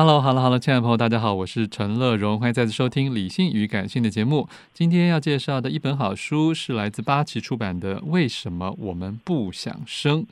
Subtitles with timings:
[0.00, 4.48] Hello，好了好了亲爱的朋友，大家好，我是陈乐融，欢迎再次收听《理性与感性》的节目。
[4.72, 10.22] 今天要介绍的一本好书是来自八旗出版的《为什么我们不想生》，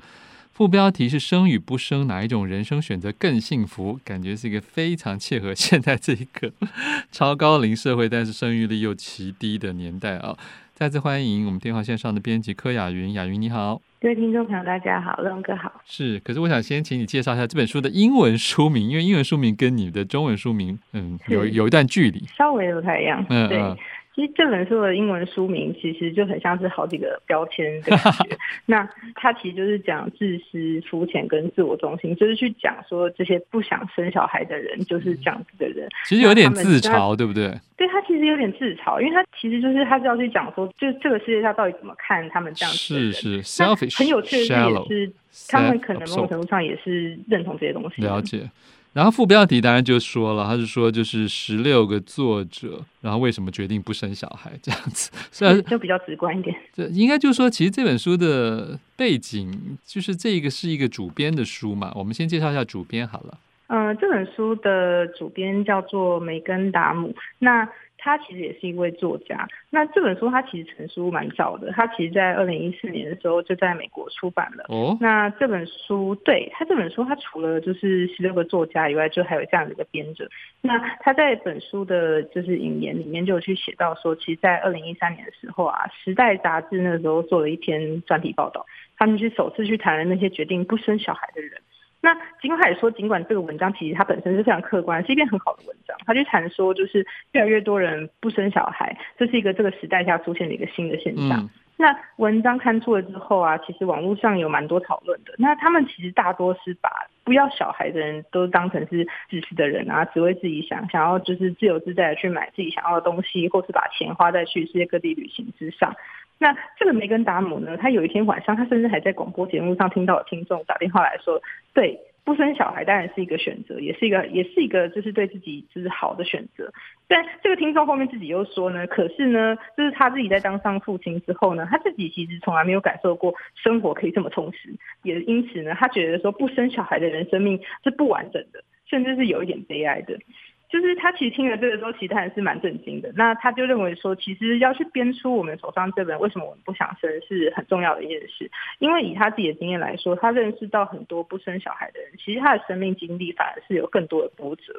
[0.53, 6.53] 副标题是“生与不生，哪一种人生选择更幸福？”感觉是一个非常切合现在这一个
[7.11, 10.39] 超高龄社会，但是生育率又奇低的年代啊！
[10.77, 13.83] 再次欢迎我们电话线上的编辑柯雅云，雅云你好。
[13.99, 15.73] 各位听众朋友，大家好，乐融哥好。
[15.87, 23.25] 是，可是我想先请你介绍一下这本书的英文书名，因为英文书名跟你的中文书名，嗯，有有一段距离，稍微不太一样。
[23.31, 23.59] 嗯，对。
[23.59, 23.77] 嗯
[24.17, 28.35] 其实这本书的英文书名其实就很像是好几个标签的感觉。
[28.65, 35.87] 那它其实就是讲自私、肤浅跟自我中心，就是去讲说这些不想生小孩的人就是这样子的人。
[36.07, 37.55] 其实有点自嘲，对不对？
[37.77, 43.13] 对，他其实有点自嘲，因为他其实就是他是要去讲说，就这个世界上到底怎么看他们这样子的人。
[43.13, 45.13] 是是，selfish，很有趣的是，也是
[45.49, 48.01] 他们可能某种程度上也是认同这些东西。
[48.01, 48.49] 了解。
[48.95, 56.57] 然后副标题当然就说了，他是说就是十六个作者，然后为什么决定不生小孩这样子，虽然就比较直观一点。
[56.73, 61.93] 这应该就是说，其实这本书的背景就是这个是一个主编的书嘛。
[61.95, 63.39] 我们先介绍一下主编好了。
[63.67, 67.15] 嗯、呃，这本书的主编叫做梅根达姆。
[67.41, 67.69] 那
[68.07, 69.49] 他其实也是一位作家。
[69.69, 74.65] 那这本书他其实成书蛮早的，他其实在二零一四年的时候就在美国出版了。
[74.69, 80.29] 哦，那这本书对他这本书，他除了就是十六个作家以外，就还有这样的一个编者。
[80.63, 88.65] 那他在本书的就是引言里面就有去写到说，其实，在二零一三年的时候啊，《时代》杂志那时候做了一篇专题报道，
[88.97, 91.61] 他们去首次去谈了那些决定不生小孩的人。
[92.07, 95.97] 那尽管他也说，尽管这个文章其实它本身是非常客观，是一篇很好的文章。
[96.07, 101.41] 他就谈说，就是越来越多人不生小孩，这是一个这个时代下出现的一个新的现象。
[101.41, 105.35] 嗯、那文章刊出了之后啊，其实网络上有蛮多讨论的。
[105.37, 106.89] 那他们其实大多是把
[107.25, 115.93] 不要小孩的人都当成是自私的人啊，只为自己想，想要就是自由自在的去买自己想要的东西，或是把钱花在去世界各地旅行之上。
[116.39, 121.41] 那这个梅根达姆呢，他有一天晚上，他甚至还在广播节目上听到有听众打电话来说，
[121.73, 126.71] 对，不生小孩当然是一个选择，也是一个也是一个就是对自己就是好的选择。
[127.09, 134.69] 但这个听众后面自己又说呢，可是呢，就是他自己在当上父亲之后呢，他自己其实从来没有感受过生活可以这么充实，
[135.05, 140.19] 也因此呢，他觉得说不生小孩的人生命是不完整的，甚至是有一点悲哀的。
[140.69, 143.13] 就是他其实听了这个之后，其实他还是蛮震惊的。
[143.15, 148.51] 那他就认为说，其实要去编出我们手上这本《为什么我们不想生》是很重要的一件事。
[148.81, 154.73] 因为以他自己的经验来说，他认识到很多不生小孩的人，其实他的生命经历反而是有更多的波折。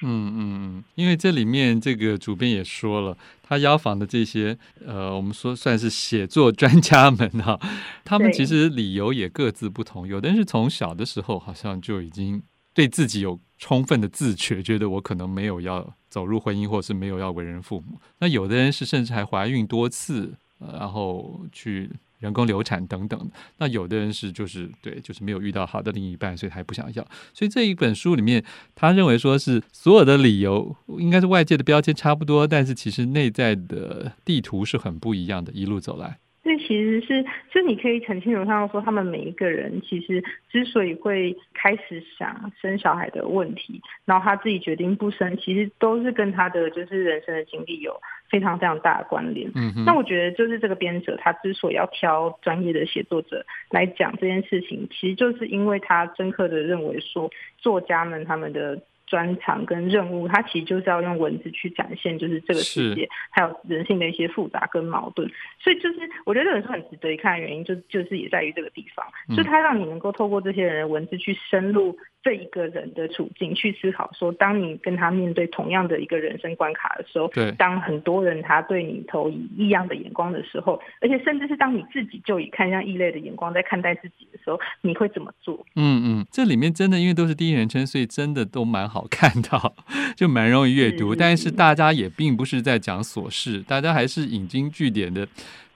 [0.00, 4.56] 嗯嗯嗯，因为这里面这个主编也说了，他邀访的这些
[4.86, 7.58] 呃，我们说算是写作专家们哈，
[8.04, 10.06] 他们其实理由也各自不同。
[10.06, 12.40] 有的人是从小的时候好像就已经
[12.78, 13.40] 对自己有。
[13.60, 18.00] 充分的自觉，觉得我可能没有要走入婚姻，或者是没有要为人父母。
[18.20, 21.90] 那有的人是甚至还怀孕多次，然后去
[22.20, 23.30] 人工流产等等。
[23.56, 27.04] 那有的人是就是对，就是没有遇到好的另一半，所以还不想要。
[27.34, 28.44] 所以这一本书里面，
[28.76, 35.52] 他认为说是所有的理由应该是外界的标签差不多，但是其实内在的地图是很不一样的。
[35.52, 36.20] 一路走来。
[36.56, 48.00] 其实是，就你可以很清楚看到说，他们每一个人其实之所以会开始想生小孩的问题，然后他自己决定不生，其实都是跟他的就是人生的经历有
[48.30, 49.50] 非常非常大的关联。
[49.54, 58.80] 嗯哼，那我觉得就是这个编者他之所以要挑专业的写作者来讲这件事情，其实就是因为他深刻的认为说，作家们他们的。
[59.08, 65.28] 专长跟任务，它其实就是要用文字去展现，就是这个世界还有人性的一些复杂跟矛盾。
[65.60, 69.06] 所以就是我觉得这本书很值得一看的原因，就就是也在于这个地方，
[69.36, 71.96] 就它让你能够透过这些人的文字去深入。
[72.28, 85.64] 这一个人的处境去思考，说当你跟他面对同样的一个人生关卡的时候，对，当很多人他对你投以异样的眼光的时候，而且甚至是当你自己就以看向异类的眼光在看待自己的时候，你会怎么做？
[85.74, 89.74] 嗯嗯，这里面真的因为都是第一人称，所以真的都蛮好看到，
[90.14, 91.14] 就蛮容易阅读。
[91.14, 95.26] 是但是大家也并不是在讲琐事，大家还是引经据典的。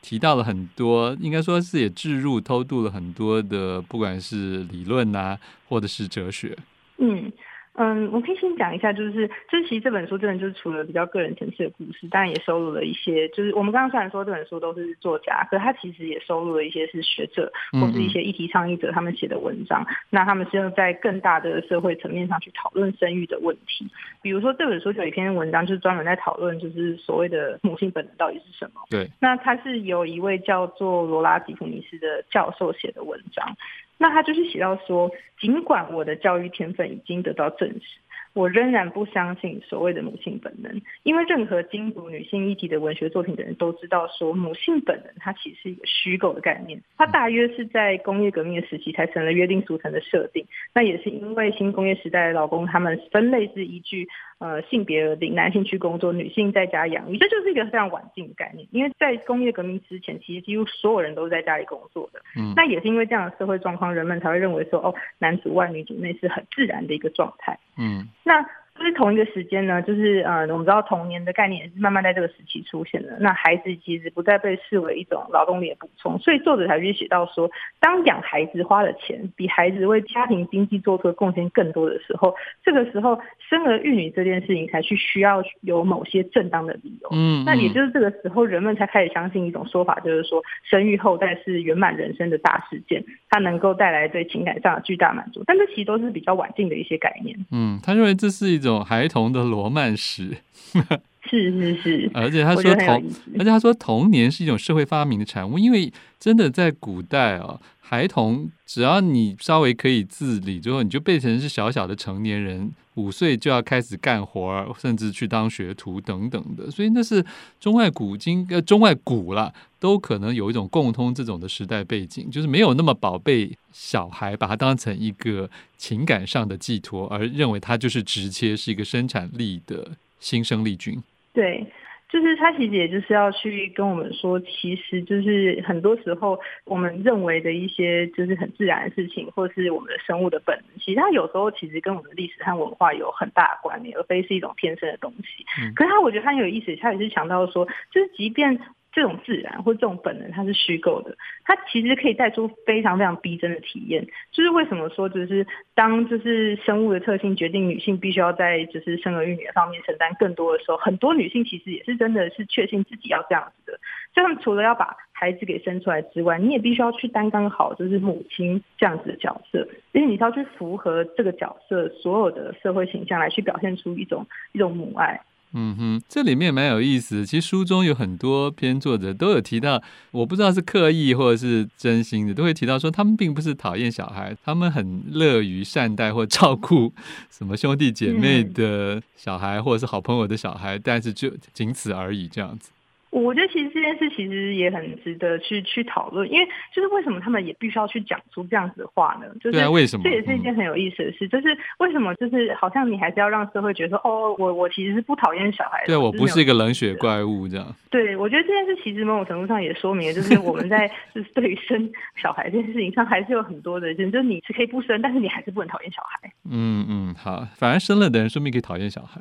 [0.02, 5.38] 提到了很多，应该说是也置入偷渡了很多的，不管是理论啊，
[5.68, 6.54] 或者是哲学。
[6.98, 7.32] 嗯。
[7.74, 19.82] 嗯，我可以先讲一下，就是，就是其实这本书真的就是除了比较个人层次的故事，当然也收录了一些，就是我们刚刚虽然说这本书都是作家，可是他其实也收录了一些是学者或是一些议题倡议者他们写的文章。
[19.82, 23.88] 嗯嗯，那他们是要在更大的社会层面上去讨论生育的问题。
[24.20, 28.82] 比如说这本书有一篇文章，就是专门在讨论，就是所谓的母性本能到底是什么。
[28.90, 29.08] 对。
[29.18, 33.56] 那他是由一位叫做罗拉吉普尼斯的教授写的文章。
[34.02, 35.08] 那他就是写到说，
[35.40, 38.00] 尽管我的教育天分已经得到证实，
[38.34, 50.46] 我仍然不相信所谓的母性本能，因为任何精读女性议题的文学作品的人都知道，说母性本能它其实是一个虚构的概念，它大约是在工业革命的时期才成了约定俗成的设定。
[50.74, 54.08] 那也是因为新工业时代的劳工，他们分类是依据。
[54.38, 58.66] 呃，性别而定，男性去工作，女性在家养育，这就是一个非常晚近的概念。
[58.72, 62.20] 因为在工业革命之前，其实几乎所有人都是在家里工作的。
[62.36, 67.56] 嗯，那也是因为这样的社会状况，人们才会认为说，哦，男主外女主内是很自然的一个状态。
[67.78, 68.61] 嗯，那。
[68.78, 73.16] 就是同一个时间呢，就是呃，我们知道童年的概念也是慢慢在这个时期出现的。
[73.20, 82.34] 那孩子其实不再被视为一种劳动力的补充，所以作者才去写到说，当养孩子花的钱比孩子为家庭经济做出的贡献更多的时候，
[82.64, 87.08] 这个时候生儿育女这件事情才去需要有某些正当的理由。
[87.12, 95.44] 嗯，那也就是这个时候，人们才开始相信一种说法，就是说生育后代是圆满人生的大事件，它能够带来对情感上的巨大满足。
[95.46, 97.36] 但这其实都是比较晚近的一些概念。
[97.52, 98.72] 嗯，他认为这是一种。
[98.72, 100.38] 种孩童的罗曼史，
[101.28, 103.04] 是是是，而且他说童，
[103.34, 117.24] 而且他说童年是一种社会发明的产物，因为真的在古代啊，孩童只要你稍微可以自理之后，你就变成是小小的成年人，五岁就要开始干活，甚至去当学徒等等的，所以那是
[117.58, 131.02] 中外古今呃中外古了，都可能有一种共通这种的时代背景，就是没有那么宝贝小孩，把它当成一个情感上的寄托，而认为他就是直接是一个生产力的新生力军。
[131.32, 131.66] 对。
[132.12, 145.46] 就是他其实也就是要去跟我们说，其实就是很多时候我们认为的一些就是很自然的事情，或是我们的生物的本能，其实它有时候其实跟我们的历史和文化有很大的关联，而非是一种天生的东西。
[145.74, 148.60] 可是他我觉得他很有意思，他也是强调说，就是即便。
[148.92, 154.06] 这种自然或这种本能，它是虚构的，它其实可以带出非常非常逼真的体验。
[154.30, 163.78] 就是为什么说，就是当就是生物的特性决定女性必须要在就是生儿育女方面承担更多的时候，很多女性其实也是真的是确信自己要这样子的。
[164.12, 175.18] 这样除了要把孩子给生出来之外，你也必须要去担当好就是母亲这样子的角色，因为你是要去符合这个角色所有的社会形象来去表现出一种一种母爱。
[175.54, 177.26] 嗯哼，这里面蛮有意思。
[177.26, 186.92] 其实书中有很多篇作者都有提到，我不知道是刻意或者是真心的，都会提到说他们并不是讨厌小孩，他们很乐于善待或照顾
[187.30, 192.70] 什么兄弟姐妹的小孩，或者是好朋友的小孩，但是就仅此而已这样子。
[193.12, 199.26] 我觉得其实这件事其实也很值得去去讨论，因为就是为什么他们也必须要去讲出这样子的话呢？
[199.38, 200.02] 就是对啊，为什么？
[200.02, 207.66] 这也是一件很有意思的事，嗯、就是为什么就是好像你还是要让社会觉得说，哦，我我其实是不讨厌小孩的，对，我不是一个冷血怪物这样。
[207.90, 216.32] 对，我觉得这件事其实某种程度上也说明了，就是我们在 就是对于生小孩这件事情上，还是有很多的人，就是你是可以不生，但是你还是不能讨厌小孩。
[216.50, 219.20] 嗯嗯，好，反而生了的人说不定可以讨厌小孩，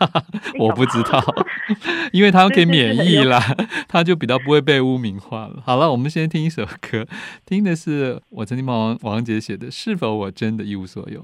[0.60, 1.18] 我不知道，
[2.12, 3.21] 因为他们可以免疫。
[3.24, 3.40] 啦，
[3.88, 5.62] 他就比较不会被污名化了。
[5.64, 7.06] 好了，我们先听一首歌，
[7.46, 11.20] 听的是我曾经帮王王杰写的《是否我真的一无所有》。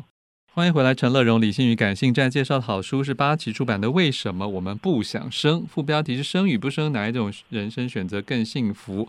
[0.54, 2.12] 欢迎回来，陈乐融理性与感性。
[2.12, 9.08] 站介绍的好书是八旗出版的《为什么我们不想生》，副标题是“生与不生，哪一种人生选择更幸福”。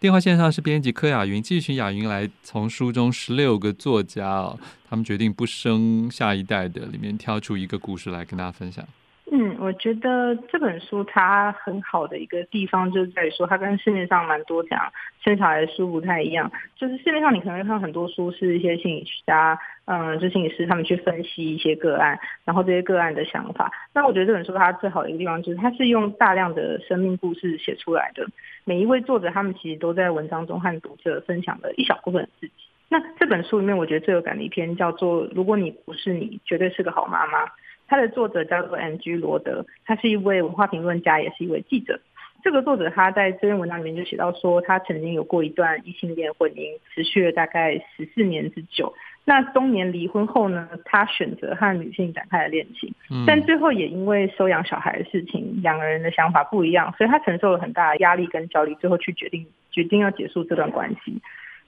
[0.00, 4.58] 电话线上是编辑柯雅云，继续雅云来从书中十六个作家哦，
[4.88, 8.82] 他们决定不生下一代的里面挑出一个故事来跟大家分享。
[9.30, 14.90] 嗯，我觉得这本书它很好的一个地方，就是在于说它跟市面上蛮多讲
[15.22, 16.50] 生小孩的书不太一样。
[16.76, 23.70] 就是市面上你可能会看到很多书是一些心理学家，嗯，就心理师他们去分析一些个案，然后这些个案的想法。
[23.92, 28.26] 那我觉得这本书它最好的一个地方就是它是用大量的生命故事写出来的。
[28.64, 32.52] 每一位作者他们其实都在文章中和读者分享了一小部分自己。
[32.88, 37.44] 那这本书里面我觉得最有感的一篇叫做《如果你不是你，绝对是个好妈妈》。
[37.88, 39.16] 他的作者叫做 M.G.
[39.16, 41.98] 罗德，他是一位文化评论家，也是一位记者。
[42.40, 48.94] 这个作者他在这篇文章里面就写到说，他曾经有过一段异性恋婚姻，持续了大概十四年之久。
[49.24, 52.94] 那中年离婚后呢，他选择和女性展开了恋情，
[53.26, 61.20] 但最后也因为收养小孩的事情，两个人的想法不一样，所以他承受了很大的压力跟焦虑，最后去决定决定要结束这段关系。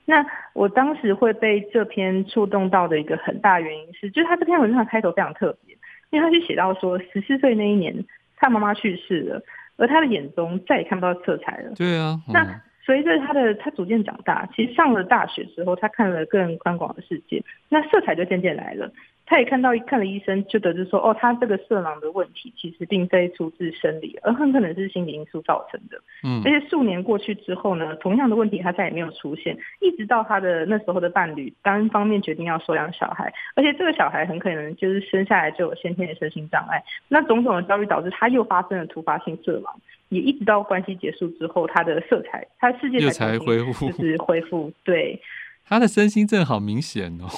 [0.07, 0.25] 那
[0.55, 5.70] 我当时会被这篇触动到的一个很大原因是，就是他这篇文章的开头非常特别。
[6.11, 8.05] 因为他就写到说，十四岁那一年，
[8.37, 9.43] 他妈妈去世了，
[9.77, 11.73] 而他的眼中再也看不到色彩了。
[11.77, 18.91] 对啊，嗯、那随着他的他逐渐长大，其实上了大学之后，他看了更宽广的世界，那色彩就渐渐来了。
[19.31, 25.97] 他也看到看了医生，就得知说，哦，他这个色狼的问题其实并非出自生理，而很可能是心理因素造成的。
[26.25, 36.83] 嗯，而且数年过去之后呢，同样的问题他再也没有出现，一直到他的那时候的伴侣单方面决定要收养小孩，而且这个小孩很可能就是生下来就有先天的身心障碍。
[37.07, 39.71] 那种种的焦虑导致他又发生了突发性色盲，
[40.09, 44.73] 也一直到关系结束之后，他的色彩，他的世界才恢复，就是恢复。
[44.83, 45.23] 对，
[45.65, 47.31] 他的身心症好明显哦。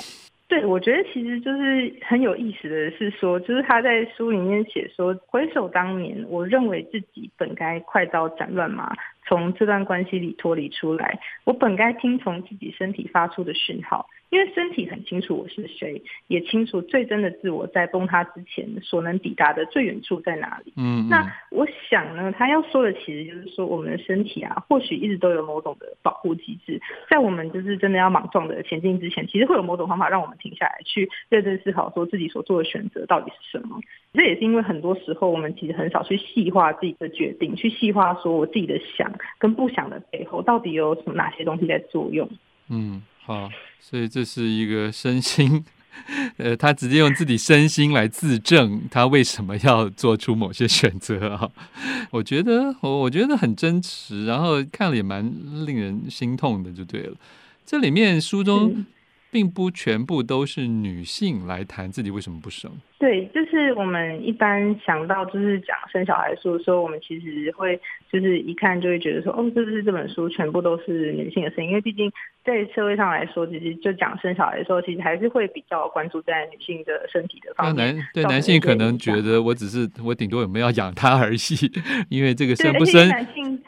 [0.53, 8.95] 对，我觉得其实就是很有意思的是说，就是他在书里面写说，回首当年，我认为自己本该快刀斩乱麻，
[9.27, 14.09] 从这段关系里脱离出来，我本该听从自己身体发出的讯号。
[14.31, 20.73] 因为身体很清楚我是谁，也清楚最真的自我在崩塌之前所能抵达的最远处在哪里。
[20.75, 33.79] 嗯，嗯，那我想呢，他要说的其实就是说，我们的身体啊，或许一直都有某种的保护机制，在我们就是真的要莽撞的前进之前，其实会有某种方法让我们停下来，去认真思考说自己所做的选择到底是什么。
[34.15, 42.29] 这也是因为很多时候我们其实很少去细化自己的决定，去细化说我自己的想跟不想的背后到底有什么哪些东西在作用。
[42.69, 43.03] 嗯。
[43.25, 45.65] 好，所以这是一个身心，
[46.39, 51.49] 呃，他直接用自己身心来自证他为什么要做出某些选择啊。
[52.11, 55.25] 我觉得我我觉得很真实，然后看了也蛮
[55.65, 57.17] 令人心痛的，就对了。
[57.65, 58.85] 这里面书中
[59.33, 62.71] 并不全部都是女性来谈自己为什么不生。
[62.99, 67.81] 对，就是我们一般想到就是讲生小孩书的时候，我们其实会
[68.13, 72.13] 就是一看就会觉得说，哦，是不是这本书全部都是女性的声音，因为毕竟
[72.45, 77.97] 在社会上来说，其实就讲生小孩的时候，其实还是会比较关注在女性的身体的方面。
[77.97, 81.39] 男对男性可能觉得我只是我顶多有没有要养他而已，
[82.11, 83.11] 因为这个生不生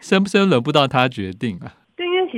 [0.02, 1.72] 生不生轮不到他决定啊。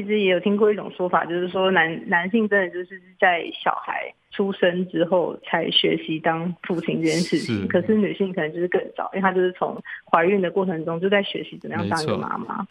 [0.03, 4.13] 其实也有听过一种说法，就是说男男性真的就是在小孩。
[4.33, 12.67] 出生之后才学习当父亲这件事情，可是女性可能就是更早，因为她就是从怀孕的过程中就在学习怎么样当一个妈妈。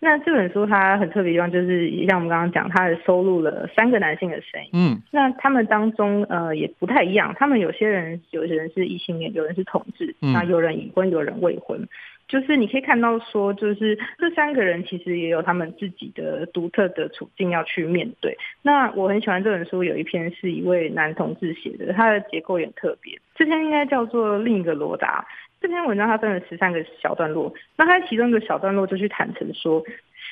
[0.00, 4.70] 那这本书它很特别的地方就是，像我们刚刚讲，它收录了三个男性的声音。
[4.72, 11.86] 嗯，那他们当中呃也不太一样，他们有些人有些人是异性恋，有人是同志，那、嗯、有人已婚，有人未婚。
[12.26, 18.36] 就是你可以看到说，就是这三个人其实也有他们自己的独特的处境要去面对。
[18.62, 23.18] 那我很喜欢这本书，有一篇是一位男同志写的，他的结构也特别。
[23.34, 25.24] 这篇应该叫做另一个罗达。
[25.60, 29.82] 这篇文章它分了十三个小段落，那他其中一个小段落就去坦诚说，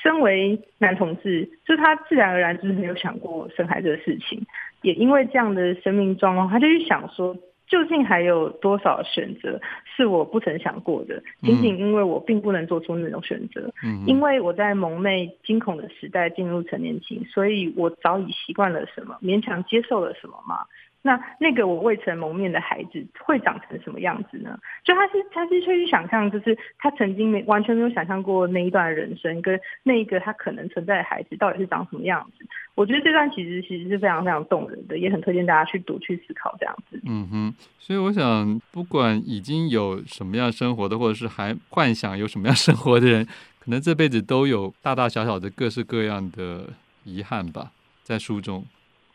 [0.03, 4.45] 身为男同志，就他自然而然就是没有想过生孩子的事情，
[4.83, 7.37] 也因为这样的生命状况，他就去想说。
[7.73, 9.59] 究竟还有多少选择
[9.97, 11.23] 是我不曾想过的？
[11.41, 20.67] 仅仅因为我并不能做出那种选择，嗯、因为我在蒙昧惊恐的时代进入成年期，所以我早已习惯了什么，勉强接受了什么吗？
[21.03, 24.57] 那那个我未曾谋面的孩子会长成什么样子呢？
[24.85, 32.47] 就他是他是去想象，就是他曾经没完全没有想象过那一段人生，跟那一个他可能存在的孩子到底是长什么样子。
[32.75, 37.01] 我觉得这段其实其实是非常非常动人的，也很推荐大家去读去思考这样子。
[37.05, 43.27] 嗯哼，所以我想，不管已经有什么样生活的，或者是还幻想有什么样生活的人，
[43.59, 46.71] 可能这辈子都有大大小小的各式各样的
[47.05, 47.73] 遗憾吧，
[48.05, 48.65] 在书中。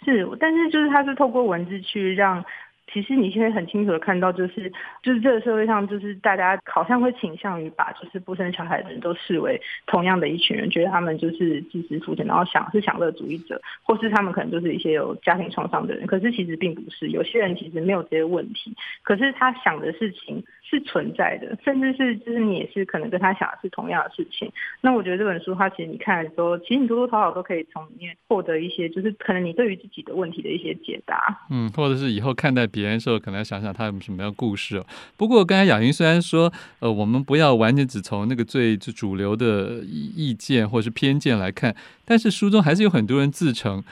[0.08, 2.44] 是，但是就是它是透过文字去让
[2.92, 4.72] 其实你现在很清楚的看到，就是
[5.04, 16.08] 就是这个社会上，就是大家好像会倾向于把就是不生小孩的人都视为同样的一群人，觉得他们就是自私肤浅，然后享是享乐主义者，或是他们可能就是一些有家庭创伤的人。
[16.08, 24.52] 可是其实并不是，有些人其实没有这些问题，可是他想的事情是存在的，甚至是就是你也是可能跟他想的是同样的事情。
[24.82, 31.46] 那我觉得这本书，它其实你看的时候，其实你多多少少都可以从里面获得一些，就是可能你对于自己的问题的一些解答。
[31.50, 34.86] 嗯，或者是以后看待别人的时候，可能要想想他有什么样的故事哦。
[35.16, 43.84] 不过刚才雅云虽然说，呃，我们不要完全只从那个最主流的意见或是偏见来看，但是书中还是有很多人自称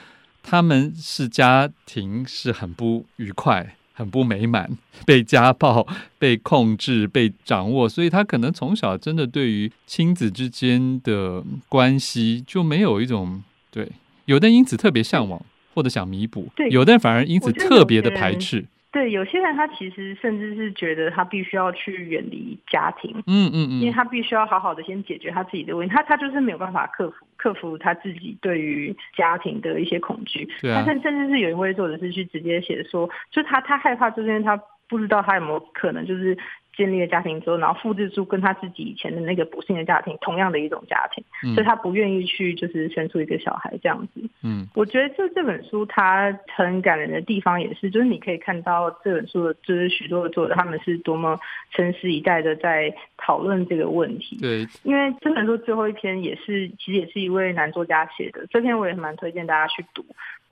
[0.42, 3.74] 他们是家庭是很不愉快。
[3.98, 4.76] 很不美满，
[5.06, 5.86] 被家暴、
[6.18, 13.90] 被控制、被掌握，所以他可能从小真的对于亲子之间的关系就没有一种对，
[14.26, 15.40] 有的因此特别向往
[15.72, 18.66] 或者想弥补，对，有的人反而因此特别的排斥。
[18.96, 36.36] 对，有些人他其实甚至是觉得他必须要去远离家庭，嗯嗯嗯，因为他必须要好好的先解决他自己的问题，他他就是没有办法克服克服他自己对于家庭的一些恐惧，对啊，他甚甚至是有一位作者是去直接写说，就他他害怕，就是因为他不知道他有没有可能就是。
[36.76, 44.20] 建立了家庭之后，然后复制出跟他自己以前的那个不幸的家庭同样的一种家庭，嗯、所以他不愿意去就是生出一个小孩这样子。
[44.42, 51.40] 嗯，我觉得这这本书它很感人的地方也是，就是你可以看到这本书的就是许多的作者他们是多么
[51.70, 54.36] 诚实以待的在讨论这个问题。
[54.38, 60.04] 对，因为这本书最后一篇也是其实也是一位男作家写的，这篇我也蛮推荐大家去读。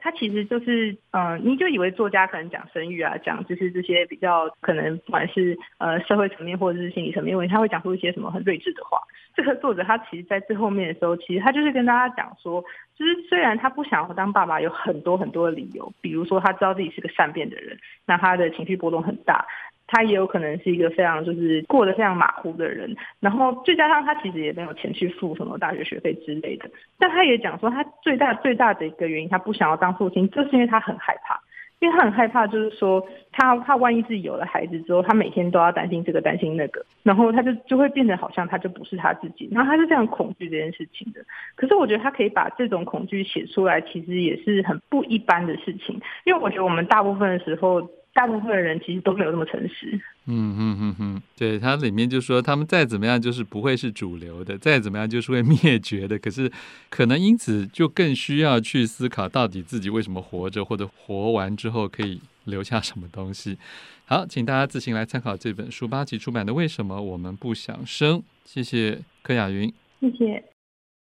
[0.05, 8.99] 他其实就是，嗯、你就以为作家可能讲生育啊，讲就是这些比较可能不管是呃社会层面或者是心理层面因为，他会讲出一些什么很睿智的话。
[9.35, 12.63] 这个作者他其实在最后面的时候，其实他就是跟大家讲说，
[12.99, 19.47] 就是虽然他不想要当爸爸，有很多很多的理由，比如说他知道自己是个善变的人，那他的情绪波动很大。
[19.87, 26.69] 他也有可能是一个非常就是过得非常马虎的人，然后再加上他其实也没有钱去付什么大学学费之类的。
[26.99, 31.39] 但他也讲说，他最大最大的一个原因，他不想要当父亲，就是因为他很害怕，
[31.81, 41.21] 因为他很害怕，就是说他他万一自己有了孩子之后，他每天都要担心这个担心那个，然后他就就会变得好像他就不是他自己，然后他是非常恐惧这件事情的。
[41.57, 47.87] 可是我觉得他可以把这种恐惧写出来，其实也是很不一般的事情，因为我觉得我们大部分的时候。
[48.15, 50.01] 大部分的人其实都没有那么诚实。
[50.27, 56.19] 嗯嗯嗯嗯，对，它里面就说，他们再怎么样就是不会是主流的，再怎么样就是会灭绝的。
[56.19, 56.51] 可是，
[56.89, 63.59] 可能因此就更需要去思考，到底自己为什么活着，或者活完之后可以留下什么东西。
[64.07, 68.19] 好，请大家自行来参考这本书，八旗出版的《为什么我们不想生》。
[68.45, 70.54] 谢谢柯雅云，谢谢。